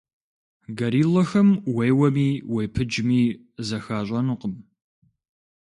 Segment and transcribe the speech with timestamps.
[0.77, 3.23] Гориллэхэм уеуэми, уепыджми,
[3.67, 4.53] зэхащӀэнукъым.